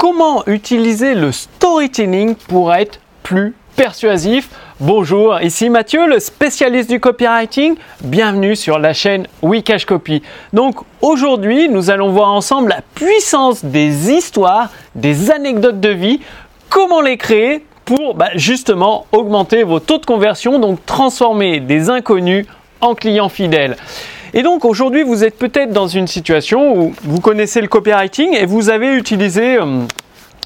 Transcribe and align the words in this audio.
comment 0.00 0.42
utiliser 0.46 1.14
le 1.14 1.30
storytelling 1.30 2.34
pour 2.34 2.72
être 2.72 3.00
plus 3.22 3.54
persuasif. 3.76 4.48
Bonjour, 4.80 5.38
ici 5.42 5.68
Mathieu, 5.68 6.06
le 6.06 6.20
spécialiste 6.20 6.88
du 6.88 7.00
copywriting. 7.00 7.76
Bienvenue 8.00 8.56
sur 8.56 8.78
la 8.78 8.94
chaîne 8.94 9.26
Wikash 9.42 9.84
Copy. 9.84 10.22
Donc 10.54 10.76
aujourd'hui, 11.02 11.68
nous 11.68 11.90
allons 11.90 12.12
voir 12.12 12.30
ensemble 12.30 12.70
la 12.70 12.80
puissance 12.94 13.62
des 13.62 14.10
histoires, 14.10 14.70
des 14.94 15.30
anecdotes 15.30 15.80
de 15.80 15.90
vie, 15.90 16.20
comment 16.70 17.02
les 17.02 17.18
créer 17.18 17.66
pour 17.84 18.14
bah, 18.14 18.30
justement 18.36 19.04
augmenter 19.12 19.64
vos 19.64 19.80
taux 19.80 19.98
de 19.98 20.06
conversion, 20.06 20.58
donc 20.58 20.78
transformer 20.86 21.60
des 21.60 21.90
inconnus 21.90 22.46
en 22.80 22.94
clients 22.94 23.28
fidèles. 23.28 23.76
Et 24.32 24.42
donc 24.42 24.64
aujourd'hui, 24.64 25.02
vous 25.02 25.24
êtes 25.24 25.38
peut-être 25.38 25.72
dans 25.72 25.88
une 25.88 26.06
situation 26.06 26.76
où 26.76 26.94
vous 27.02 27.20
connaissez 27.20 27.60
le 27.60 27.66
copywriting 27.66 28.34
et 28.34 28.46
vous 28.46 28.70
avez 28.70 28.94
utilisé 28.94 29.56
euh, 29.56 29.82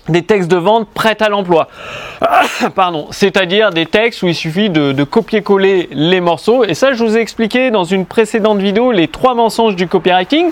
des 0.08 0.22
textes 0.22 0.50
de 0.50 0.56
vente 0.56 0.88
prêts 0.88 1.16
à 1.20 1.28
l'emploi. 1.28 1.68
Pardon, 2.74 3.08
c'est-à-dire 3.10 3.70
des 3.70 3.86
textes 3.86 4.22
où 4.22 4.26
il 4.26 4.34
suffit 4.34 4.70
de, 4.70 5.04
copier-coller 5.04 5.88
les 5.92 6.20
morceaux. 6.20 6.64
Et 6.64 6.74
ça, 6.74 6.94
je 6.94 7.04
vous 7.04 7.16
ai 7.16 7.20
expliqué 7.20 7.70
dans 7.70 7.84
une 7.84 8.06
précédente 8.06 8.58
vidéo 8.58 8.90
les 8.90 9.08
trois 9.08 9.34
mensonges 9.34 9.76
du 9.76 9.86
copywriting. 9.86 10.50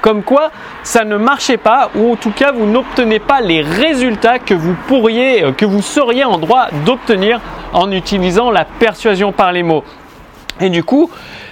Comme 0.00 0.22
quoi, 0.22 0.52
ça 0.84 1.04
ne 1.04 1.16
marchait 1.16 1.56
pas, 1.56 1.90
ou 1.96 2.12
en 2.12 2.16
tout 2.16 2.30
cas, 2.30 2.52
vous 2.52 2.66
n'obtenez 2.66 3.18
pas 3.18 3.40
les 3.40 3.62
résultats 3.62 4.38
que 4.38 4.54
vous 4.54 4.76
pourriez, 4.86 5.42
euh, 5.42 5.52
que 5.52 5.64
vous 5.64 5.82
seriez 5.82 6.22
en 6.22 6.38
droit 6.38 6.68
d'obtenir 6.86 7.40
en 7.72 7.90
utilisant 7.90 8.52
la 8.52 8.64
persuasion 8.64 9.32
par 9.32 9.50
les 9.50 9.64
mots. 9.64 9.82
Et 10.60 10.70
du 10.70 10.84
coup, 10.84 11.10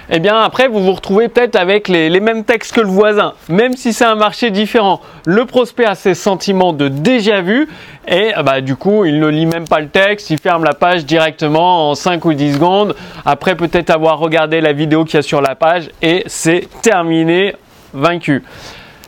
eh 0.09 0.19
bien 0.19 0.39
après 0.39 0.67
vous 0.67 0.79
vous 0.79 0.93
retrouvez 0.93 1.27
peut-être 1.27 1.55
avec 1.55 1.87
les, 1.87 2.19
mêmes 2.19 2.43
textes 2.43 2.73
que 2.73 2.81
le 2.81 2.87
voisin, 2.87 3.33
même 3.49 3.75
si 3.75 3.93
c'est 3.93 4.05
un 4.05 4.15
marché 4.15 4.51
différent. 4.51 5.01
Le 5.25 5.45
prospect 5.45 5.85
a 5.85 5.95
ses 5.95 6.13
sentiments 6.13 6.73
de 6.73 6.87
déjà 6.87 7.41
vu 7.41 7.67
et 8.07 8.31
bah, 8.43 8.61
du 8.61 8.75
coup 8.75 9.05
il 9.05 9.19
ne 9.19 9.27
lit 9.27 9.45
même 9.45 9.67
pas 9.67 9.79
le 9.79 9.89
texte, 9.89 10.29
il 10.29 10.39
ferme 10.39 10.63
la 10.63 10.73
page 10.73 11.05
directement 11.05 11.89
en 11.89 11.95
5 11.95 12.23
ou 12.25 12.33
10 12.33 12.53
secondes, 12.55 12.95
après 13.25 13.55
peut-être 13.55 13.89
avoir 13.89 14.19
regardé 14.19 14.61
la 14.61 14.73
vidéo 14.73 15.03
qu'il 15.03 15.15
y 15.15 15.17
a 15.17 15.21
sur 15.21 15.41
la 15.41 15.55
page 15.55 15.89
et 16.01 16.23
c'est 16.27 16.67
terminé, 16.81 17.55
vaincu, 17.93 18.43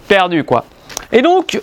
perdu 0.07 0.43
quoi. 0.43 0.65
Et 1.11 1.21
donc 1.21 1.59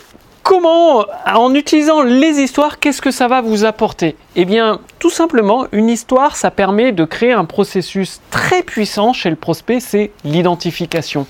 Comment, 0.48 1.04
en 1.26 1.54
utilisant 1.54 2.04
les 2.04 2.38
histoires, 2.38 2.78
qu'est-ce 2.78 3.02
que 3.02 3.10
ça 3.10 3.26
va 3.26 3.40
vous 3.40 3.64
apporter? 3.64 4.14
Eh 4.36 4.44
bien, 4.44 4.78
tout 5.00 5.10
simplement, 5.10 5.66
une 5.72 5.88
histoire, 5.88 6.36
ça 6.36 6.52
permet 6.52 6.92
de 6.92 7.04
créer 7.04 7.32
un 7.32 7.44
processus 7.44 8.20
très 8.30 8.62
puissant 8.62 9.12
chez 9.12 9.28
le 9.28 9.34
prospect, 9.34 9.80
c'est 9.80 10.12
l'identification. 10.22 11.26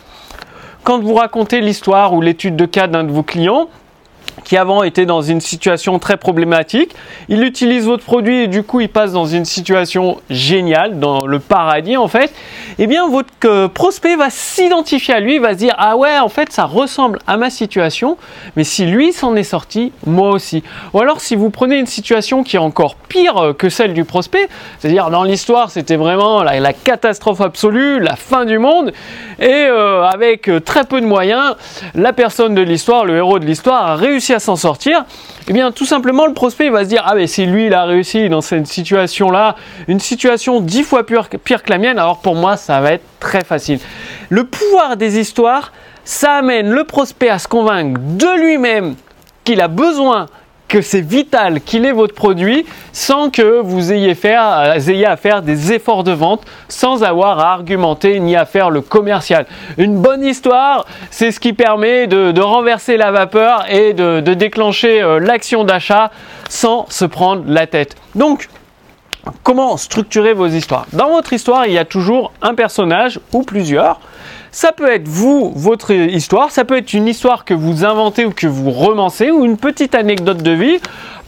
Quand 0.84 1.00
vous 1.00 1.14
racontez 1.14 1.62
l'histoire 1.62 2.12
ou 2.12 2.20
l'étude 2.20 2.56
de 2.56 2.66
cas 2.66 2.88
d'un 2.88 3.04
de 3.04 3.10
vos 3.10 3.22
clients, 3.22 3.70
qui 4.44 4.56
avant 4.56 4.82
était 4.82 5.06
dans 5.06 5.22
une 5.22 5.40
situation 5.40 5.98
très 5.98 6.16
problématique, 6.16 6.94
il 7.28 7.42
utilise 7.42 7.86
votre 7.86 8.04
produit 8.04 8.42
et 8.42 8.46
du 8.48 8.62
coup 8.62 8.80
il 8.80 8.88
passe 8.88 9.12
dans 9.12 9.26
une 9.26 9.44
situation 9.44 10.20
géniale, 10.30 10.98
dans 10.98 11.26
le 11.26 11.38
paradis 11.38 11.96
en 11.96 12.08
fait, 12.08 12.32
eh 12.78 12.86
bien 12.86 13.08
votre 13.08 13.28
euh, 13.44 13.68
prospect 13.68 14.16
va 14.16 14.30
s'identifier 14.30 15.14
à 15.14 15.20
lui, 15.20 15.38
va 15.38 15.54
se 15.54 15.58
dire 15.58 15.74
ah 15.78 15.96
ouais 15.96 16.18
en 16.18 16.28
fait 16.28 16.52
ça 16.52 16.64
ressemble 16.64 17.18
à 17.26 17.36
ma 17.36 17.50
situation, 17.50 18.16
mais 18.56 18.64
si 18.64 18.86
lui 18.86 19.12
s'en 19.12 19.34
est 19.36 19.42
sorti, 19.42 19.92
moi 20.06 20.30
aussi. 20.30 20.62
Ou 20.92 21.00
alors 21.00 21.20
si 21.20 21.34
vous 21.34 21.50
prenez 21.50 21.78
une 21.78 21.86
situation 21.86 22.42
qui 22.42 22.56
est 22.56 22.60
encore 22.60 22.96
pire 22.96 23.38
euh, 23.38 23.52
que 23.52 23.68
celle 23.68 23.94
du 23.94 24.04
prospect, 24.04 24.48
c'est-à-dire 24.78 25.10
dans 25.10 25.24
l'histoire 25.24 25.70
c'était 25.70 25.96
vraiment 25.96 26.42
la, 26.42 26.72
catastrophe 26.72 27.40
absolue, 27.40 28.00
la 28.00 28.16
fin 28.16 28.44
du 28.44 28.58
monde, 28.58 28.92
et 29.38 29.66
euh, 29.66 30.02
avec 30.02 30.50
très 30.64 30.84
peu 30.84 31.00
de 31.00 31.06
moyens, 31.06 31.56
la 31.94 32.12
personne 32.12 32.54
de 32.54 32.62
l'histoire, 32.62 33.04
le 33.04 33.16
héros 33.16 33.38
de 33.38 33.44
l'histoire 33.44 33.86
a 33.86 33.96
réussi 33.96 34.25
à 34.34 34.38
s'en 34.38 34.56
sortir, 34.56 35.04
eh 35.48 35.52
bien 35.52 35.72
tout 35.72 35.86
simplement 35.86 36.26
le 36.26 36.34
prospect 36.34 36.70
va 36.70 36.84
se 36.84 36.88
dire 36.88 37.02
ah 37.06 37.14
mais 37.14 37.26
si 37.26 37.46
lui 37.46 37.66
il 37.66 37.74
a 37.74 37.84
réussi 37.84 38.28
dans 38.28 38.40
cette 38.40 38.66
situation 38.66 39.30
là, 39.30 39.56
une 39.88 40.00
situation 40.00 40.60
dix 40.60 40.82
fois 40.82 41.06
pire, 41.06 41.28
pire 41.44 41.62
que 41.62 41.70
la 41.70 41.78
mienne, 41.78 41.98
alors 41.98 42.18
pour 42.18 42.34
moi 42.34 42.56
ça 42.56 42.80
va 42.80 42.92
être 42.92 43.04
très 43.20 43.44
facile. 43.44 43.78
Le 44.28 44.44
pouvoir 44.44 44.96
des 44.96 45.18
histoires, 45.18 45.72
ça 46.04 46.34
amène 46.34 46.70
le 46.70 46.84
prospect 46.84 47.28
à 47.28 47.38
se 47.38 47.48
convaincre 47.48 48.00
de 48.00 48.40
lui-même 48.40 48.94
qu'il 49.44 49.60
a 49.60 49.68
besoin 49.68 50.26
que 50.68 50.80
c'est 50.80 51.00
vital 51.00 51.60
qu'il 51.60 51.84
ait 51.84 51.92
votre 51.92 52.14
produit 52.14 52.66
sans 52.92 53.30
que 53.30 53.60
vous 53.60 53.92
ayez, 53.92 54.16
à 55.06 55.16
faire 55.16 55.42
des 55.42 55.72
efforts 55.72 56.04
de 56.04 56.12
vente, 56.12 56.42
sans 56.68 57.04
avoir 57.04 57.38
à 57.38 57.52
argumenter 57.52 58.18
ni 58.20 58.36
à 58.36 58.44
faire 58.44 58.70
le 58.70 58.80
commercial. 58.80 59.46
Une 59.78 60.00
bonne 60.00 60.24
histoire, 60.24 60.86
c'est 61.10 61.30
ce 61.30 61.40
qui 61.40 61.52
permet 61.52 62.06
de, 62.06 62.40
renverser 62.40 62.96
la 62.96 63.10
vapeur 63.10 63.64
et 63.70 63.92
de, 63.92 64.20
déclencher 64.34 65.02
euh, 65.02 65.18
l'action 65.18 65.64
d'achat 65.64 66.10
sans 66.48 66.86
se 66.88 67.04
prendre 67.04 67.44
la 67.46 67.66
tête. 67.66 67.96
Donc, 68.14 68.48
comment 69.42 69.76
structurer 69.76 70.32
vos 70.32 70.46
histoires? 70.46 70.86
Dans 70.92 71.10
votre 71.10 71.32
histoire, 71.32 71.66
il 71.66 71.72
y 71.72 71.78
a 71.78 71.84
toujours 71.84 72.32
un 72.42 72.54
personnage 72.54 73.18
ou 73.32 73.42
plusieurs. 73.42 74.00
Ça 74.56 74.72
peut 74.72 74.90
être 74.90 75.06
vous, 75.06 75.52
votre 75.54 75.90
histoire, 75.92 76.50
ça 76.50 76.64
peut 76.64 76.78
être 76.78 76.94
une 76.94 77.08
histoire 77.08 77.44
que 77.44 77.52
vous 77.52 77.84
inventez 77.84 78.24
ou 78.24 78.30
que 78.30 78.46
vous 78.46 78.70
romancez, 78.70 79.30
ou 79.30 79.44
une 79.44 79.58
petite 79.58 79.94
anecdote 79.94 80.38
de 80.38 80.50
vie. 80.52 80.78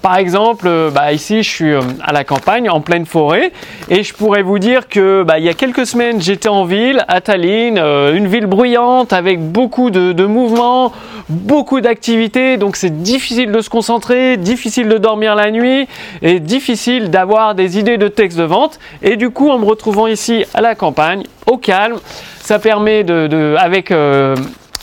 Par 0.01 0.17
exemple, 0.17 0.67
euh, 0.67 0.91
bah, 0.91 1.13
ici 1.13 1.43
je 1.43 1.51
suis 1.51 1.73
euh, 1.75 1.83
à 2.03 2.15
la 2.15 2.25
campagne, 2.25 2.71
en 2.71 2.81
pleine 2.81 3.05
forêt, 3.05 3.53
et 3.91 4.03
je 4.03 4.15
pourrais 4.15 4.41
vous 4.41 4.59
dire 4.59 4.89
que 4.89 5.25
bah, 5.25 5.39
il 5.39 5.45
y 5.45 5.51
a 5.51 5.53
quelques 5.53 5.85
semaines 5.85 6.23
j'étais 6.23 6.49
en 6.49 6.65
ville, 6.65 7.05
à 7.07 7.21
Tallinn, 7.21 7.77
euh, 7.77 8.15
une 8.15 8.29
ville 8.29 8.47
bruyante 8.47 9.13
avec 9.13 9.43
beaucoup 9.43 9.91
de, 9.91 10.13
de 10.13 10.25
mouvements, 10.25 10.93
beaucoup 11.29 11.83
d'activités, 11.83 12.57
donc 12.57 12.77
c'est 12.77 13.03
difficile 13.03 13.53
de 13.53 13.61
se 13.61 13.69
concentrer, 13.69 14.39
difficile 14.39 14.89
de 14.89 14.97
dormir 14.97 15.35
la 15.35 15.51
nuit, 15.51 15.87
et 16.23 16.41
difficile 16.41 17.11
d'avoir 17.11 17.55
des 17.55 17.79
idées 17.79 17.99
de 17.99 18.09
texte 18.09 18.39
de 18.39 18.45
vente. 18.45 18.79
Et 19.03 19.17
du 19.17 19.29
coup, 19.29 19.51
en 19.51 19.59
me 19.59 19.67
retrouvant 19.67 20.07
ici 20.07 20.47
à 20.55 20.63
la 20.63 20.75
campagne, 20.75 21.25
calme, 21.59 21.99
ça 22.41 22.59
permet 22.59 23.05
de, 23.05 23.57
avec 23.59 23.91
euh, 23.91 24.35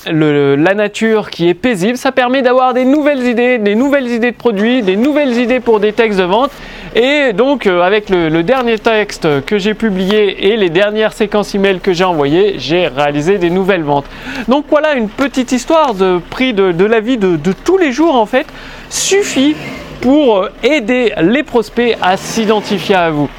la 0.07 0.73
nature 0.73 1.29
qui 1.29 1.49
est 1.49 1.53
paisible, 1.53 1.97
ça 1.97 2.11
permet 2.11 2.41
d'avoir 2.41 2.73
des 2.73 2.85
nouvelles 2.85 3.25
idées, 3.25 3.57
des 3.57 3.75
nouvelles 3.75 4.07
idées 4.07 4.31
de 4.31 4.37
produits, 4.37 4.81
des 4.81 4.95
nouvelles 4.95 5.37
idées 5.37 5.59
pour 5.59 5.79
des 5.79 5.93
textes 5.93 6.19
de 6.19 6.25
vente. 6.25 6.51
Et 6.93 7.33
donc, 7.33 7.67
euh, 7.67 7.81
avec 7.81 8.09
le, 8.09 8.43
dernier 8.43 8.77
texte 8.79 9.27
que 9.45 9.57
j'ai 9.57 9.73
publié 9.73 10.51
et 10.51 10.57
les 10.57 10.69
dernières 10.69 11.13
séquences 11.13 11.53
email 11.55 11.79
que 11.79 11.91
j'ai 11.91 12.05
envoyées, 12.05 12.55
j'ai 12.57 12.87
réalisé 12.87 13.37
des 13.37 13.49
nouvelles 13.49 13.83
ventes. 13.83 14.05
Donc 14.47 14.65
voilà 14.69 14.93
une 14.93 15.09
petite 15.09 15.51
histoire 15.51 15.93
de 15.93 16.19
prix 16.29 16.53
de, 16.53 16.85
la 16.85 16.99
vie 16.99 17.17
de 17.17 17.51
tous 17.63 17.77
les 17.77 17.91
jours 17.91 18.15
en 18.15 18.25
fait 18.25 18.45
suffit 18.89 19.55
pour 20.01 20.47
aider 20.63 21.13
les 21.21 21.43
prospects 21.43 21.97
à 22.01 22.15
s'identifier 22.15 22.95
à 22.95 23.09
vous. 23.09 23.29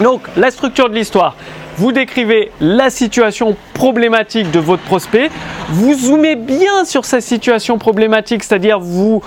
Donc 0.00 0.22
la 0.36 0.50
structure 0.50 0.88
de 0.88 0.94
l'histoire, 0.94 1.36
vous 1.76 1.92
décrivez 1.92 2.50
la 2.60 2.90
situation 2.90 3.56
problématique 3.74 4.50
de 4.50 4.58
votre 4.58 4.82
prospect, 4.82 5.30
vous 5.70 5.94
zoomez 5.94 6.36
bien 6.36 6.84
sur 6.84 7.04
sa 7.04 7.20
situation 7.20 7.78
problématique, 7.78 8.44
c'est-à-dire 8.44 8.78
vous 8.78 9.22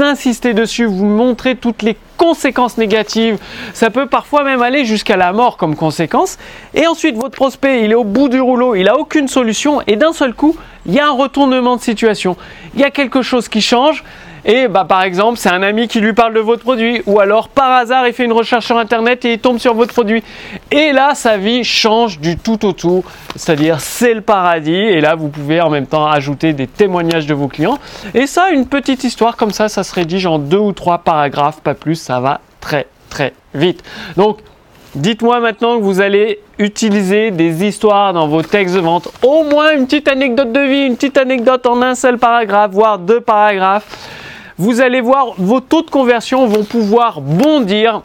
insistez 0.00 0.54
dessus, 0.54 0.84
vous 0.84 1.06
montrez 1.06 1.56
toutes 1.56 1.82
les 1.82 1.96
conséquences 2.16 2.78
négatives, 2.78 3.38
ça 3.74 3.90
peut 3.90 4.06
parfois 4.06 4.44
même 4.44 4.62
aller 4.62 4.84
jusqu'à 4.84 5.16
la 5.16 5.32
mort 5.32 5.56
comme 5.56 5.76
conséquence, 5.76 6.38
et 6.74 6.86
ensuite 6.86 7.16
votre 7.16 7.36
prospect, 7.36 7.84
il 7.84 7.92
est 7.92 7.96
au 7.96 8.04
bout 8.04 8.28
du 8.28 8.40
rouleau, 8.40 8.74
il 8.74 8.84
n'a 8.84 8.98
aucune 8.98 9.28
solution, 9.28 9.80
et 9.86 9.96
d'un 9.96 10.12
seul 10.12 10.34
coup, 10.34 10.56
il 10.86 10.94
y 10.94 11.00
a 11.00 11.06
un 11.06 11.12
retournement 11.12 11.76
de 11.76 11.82
situation, 11.82 12.36
il 12.74 12.80
y 12.80 12.84
a 12.84 12.90
quelque 12.90 13.22
chose 13.22 13.48
qui 13.48 13.60
change, 13.60 14.04
et 14.48 14.68
bah, 14.68 14.84
par 14.84 15.02
exemple, 15.02 15.38
c'est 15.38 15.50
un 15.50 15.62
ami 15.62 15.88
qui 15.88 16.00
lui 16.00 16.12
parle 16.12 16.32
de 16.32 16.38
votre 16.38 16.62
produit, 16.62 17.02
ou 17.06 17.18
alors 17.18 17.48
par 17.48 17.72
hasard, 17.72 18.06
il 18.06 18.14
fait 18.14 18.24
une 18.24 18.32
recherche 18.32 18.64
sur 18.64 18.78
Internet 18.78 19.24
et 19.24 19.32
il 19.32 19.38
tombe 19.40 19.58
sur 19.58 19.74
votre 19.74 19.92
produit. 19.92 20.22
Et 20.70 20.92
là, 20.92 21.16
sa 21.16 21.36
vie 21.36 21.64
change 21.64 22.20
du 22.20 22.38
tout 22.38 22.64
au 22.64 22.72
tout. 22.72 23.04
C'est-à-dire, 23.34 23.80
c'est 23.80 24.14
le 24.14 24.20
paradis. 24.20 24.72
Et 24.72 25.00
là, 25.00 25.16
vous 25.16 25.28
pouvez 25.28 25.60
en 25.60 25.68
même 25.68 25.86
temps 25.86 26.06
ajouter 26.06 26.52
des 26.52 26.68
témoignages 26.68 27.26
de 27.26 27.34
vos 27.34 27.48
clients. 27.48 27.78
Et 28.14 28.28
ça, 28.28 28.50
une 28.50 28.68
petite 28.68 29.02
histoire 29.02 29.36
comme 29.36 29.50
ça, 29.50 29.68
ça 29.68 29.82
se 29.82 29.92
rédige 29.92 30.26
en 30.26 30.38
deux 30.38 30.58
ou 30.58 30.72
trois 30.72 30.98
paragraphes, 30.98 31.60
pas 31.60 31.74
plus. 31.74 31.96
Ça 31.96 32.20
va 32.20 32.40
très 32.60 32.86
très 33.10 33.34
vite. 33.52 33.82
Donc, 34.16 34.38
Dites-moi 34.94 35.40
maintenant 35.40 35.76
que 35.76 35.82
vous 35.82 36.00
allez 36.00 36.38
utiliser 36.58 37.30
des 37.30 37.66
histoires 37.66 38.14
dans 38.14 38.28
vos 38.28 38.40
textes 38.40 38.74
de 38.74 38.80
vente, 38.80 39.08
au 39.22 39.44
moins 39.44 39.76
une 39.76 39.84
petite 39.84 40.08
anecdote 40.08 40.52
de 40.52 40.60
vie, 40.60 40.86
une 40.86 40.94
petite 40.94 41.18
anecdote 41.18 41.66
en 41.66 41.82
un 41.82 41.94
seul 41.94 42.16
paragraphe, 42.16 42.70
voire 42.70 42.98
deux 42.98 43.20
paragraphes 43.20 43.84
vous 44.58 44.80
allez 44.80 45.00
voir, 45.00 45.34
vos 45.38 45.60
taux 45.60 45.82
de 45.82 45.90
conversion 45.90 46.46
vont 46.46 46.64
pouvoir 46.64 47.20
bondir 47.20 48.02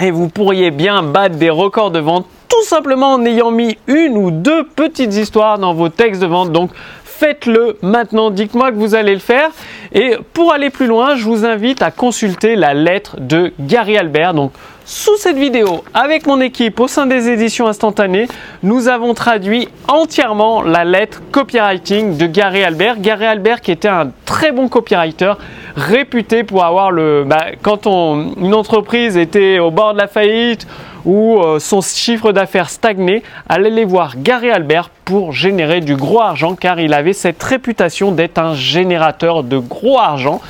et 0.00 0.10
vous 0.10 0.28
pourriez 0.28 0.70
bien 0.70 1.02
battre 1.02 1.36
des 1.36 1.50
records 1.50 1.90
de 1.90 2.00
vente 2.00 2.26
tout 2.48 2.64
simplement 2.64 3.12
en 3.12 3.24
ayant 3.24 3.50
mis 3.50 3.78
une 3.86 4.16
ou 4.16 4.30
deux 4.30 4.64
petites 4.64 5.14
histoires 5.14 5.58
dans 5.58 5.74
vos 5.74 5.88
textes 5.90 6.20
de 6.20 6.26
vente. 6.26 6.50
Donc 6.50 6.70
faites-le 7.04 7.76
maintenant, 7.82 8.30
dites-moi 8.30 8.72
que 8.72 8.76
vous 8.76 8.94
allez 8.94 9.14
le 9.14 9.20
faire. 9.20 9.50
Et 9.92 10.16
pour 10.32 10.52
aller 10.52 10.70
plus 10.70 10.86
loin, 10.86 11.14
je 11.14 11.24
vous 11.24 11.44
invite 11.44 11.82
à 11.82 11.90
consulter 11.90 12.56
la 12.56 12.74
lettre 12.74 13.16
de 13.20 13.52
Gary 13.60 13.96
Albert. 13.98 14.34
Donc 14.34 14.52
sous 14.84 15.16
cette 15.18 15.36
vidéo, 15.36 15.84
avec 15.92 16.26
mon 16.26 16.40
équipe 16.40 16.80
au 16.80 16.88
sein 16.88 17.06
des 17.06 17.28
éditions 17.28 17.66
instantanées, 17.66 18.26
nous 18.62 18.88
avons 18.88 19.12
traduit 19.12 19.68
entièrement 19.86 20.62
la 20.62 20.84
lettre 20.84 21.20
copywriting 21.30 22.16
de 22.16 22.26
Gary 22.26 22.64
Albert. 22.64 22.98
Gary 23.00 23.26
Albert 23.26 23.60
qui 23.60 23.70
était 23.70 23.88
un 23.88 24.10
très 24.24 24.50
bon 24.50 24.68
copywriter, 24.68 25.34
réputé 25.78 26.44
pour 26.44 26.64
avoir 26.64 26.90
le. 26.90 27.24
Bah, 27.24 27.46
quand 27.62 27.86
on, 27.86 28.34
une 28.36 28.54
entreprise 28.54 29.16
était 29.16 29.58
au 29.58 29.70
bord 29.70 29.94
de 29.94 29.98
la 29.98 30.08
faillite 30.08 30.66
ou 31.04 31.38
euh, 31.38 31.58
son 31.58 31.80
chiffre 31.80 32.32
d'affaires 32.32 32.68
stagnait, 32.68 33.22
allait 33.48 33.70
les 33.70 33.84
voir 33.84 34.14
Gary 34.18 34.50
Albert 34.50 34.90
pour 35.04 35.32
générer 35.32 35.80
du 35.80 35.96
gros 35.96 36.20
argent 36.20 36.54
car 36.54 36.80
il 36.80 36.92
avait 36.92 37.12
cette 37.12 37.42
réputation 37.42 38.12
d'être 38.12 38.38
un 38.38 38.54
générateur 38.54 39.44
de 39.44 39.58
gros 39.58 39.98
argent. 39.98 40.40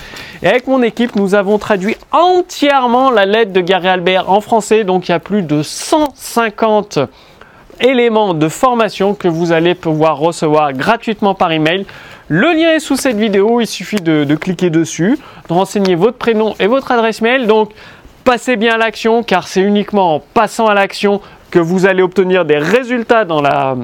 Et 0.42 0.48
avec 0.48 0.66
mon 0.66 0.82
équipe, 0.82 1.16
nous 1.16 1.34
avons 1.34 1.58
traduit 1.58 1.96
entièrement 2.12 3.10
la 3.10 3.26
lettre 3.26 3.52
de 3.52 3.60
Gary 3.60 3.88
Albert 3.88 4.30
en 4.30 4.40
français, 4.40 4.84
donc 4.84 5.08
il 5.08 5.12
y 5.12 5.14
a 5.14 5.20
plus 5.20 5.42
de 5.42 5.62
150 5.62 7.00
éléments 7.80 8.34
de 8.34 8.48
formation 8.48 9.14
que 9.14 9.28
vous 9.28 9.52
allez 9.52 9.74
pouvoir 9.74 10.18
recevoir 10.18 10.72
gratuitement 10.72 11.34
par 11.34 11.52
email. 11.52 11.86
Le 12.28 12.52
lien 12.52 12.72
est 12.72 12.80
sous 12.80 12.96
cette 12.96 13.16
vidéo, 13.16 13.60
il 13.60 13.66
suffit 13.66 13.96
de, 13.96 14.34
cliquer 14.34 14.70
dessus, 14.70 15.18
de 15.48 15.52
renseigner 15.52 15.94
votre 15.94 16.18
prénom 16.18 16.54
et 16.60 16.66
votre 16.66 16.92
adresse 16.92 17.22
mail. 17.22 17.46
Donc 17.46 17.70
passez 18.24 18.56
bien 18.56 18.74
à 18.74 18.76
l'action 18.76 19.22
car 19.22 19.48
c'est 19.48 19.62
uniquement 19.62 20.16
en 20.16 20.20
passant 20.20 20.66
à 20.66 20.74
l'action 20.74 21.20
que 21.50 21.58
vous 21.58 21.86
allez 21.86 22.02
obtenir 22.02 22.44
des 22.44 22.58
résultats 22.58 23.24
dans, 23.24 23.40
la, 23.40 23.76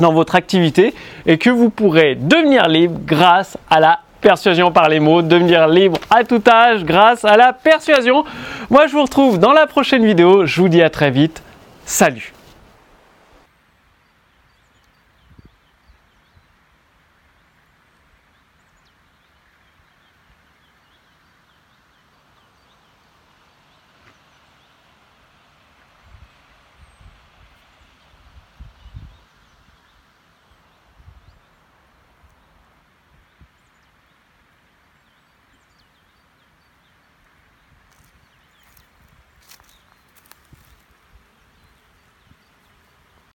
dans 0.00 0.12
votre 0.12 0.34
activité 0.34 0.94
et 1.26 1.38
que 1.38 1.50
vous 1.50 1.70
pourrez 1.70 2.16
devenir 2.16 2.66
libre 2.66 2.98
grâce 3.06 3.56
à 3.70 3.78
la 3.78 4.00
persuasion 4.20 4.72
par 4.72 4.88
les 4.88 5.00
mots, 5.00 5.22
devenir 5.22 5.68
libre 5.68 5.98
à 6.10 6.24
tout 6.24 6.42
âge 6.48 6.84
grâce 6.84 7.24
à 7.24 7.36
la 7.36 7.52
persuasion. 7.52 8.24
Moi 8.68 8.86
je 8.86 8.92
vous 8.92 9.02
retrouve 9.02 9.38
dans 9.38 9.52
la 9.52 9.66
prochaine 9.66 10.04
vidéo, 10.04 10.44
je 10.44 10.60
vous 10.60 10.68
dis 10.68 10.82
à 10.82 10.90
très 10.90 11.10
vite, 11.10 11.42
salut 11.84 12.32